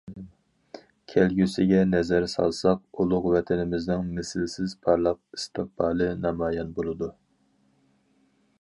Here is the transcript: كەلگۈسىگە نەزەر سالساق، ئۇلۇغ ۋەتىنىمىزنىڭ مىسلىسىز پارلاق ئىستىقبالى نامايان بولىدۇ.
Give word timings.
كەلگۈسىگە 1.11 1.81
نەزەر 1.89 2.25
سالساق، 2.31 2.81
ئۇلۇغ 3.03 3.27
ۋەتىنىمىزنىڭ 3.35 4.09
مىسلىسىز 4.15 4.73
پارلاق 4.87 5.21
ئىستىقبالى 5.37 6.11
نامايان 6.25 6.73
بولىدۇ. 6.81 7.15